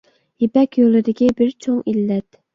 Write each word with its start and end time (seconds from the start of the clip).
يىپەك 0.43 0.77
يولىدىكى 0.81 1.29
بىر 1.43 1.53
چوڭ 1.67 1.79
ئىللەت 1.95 2.43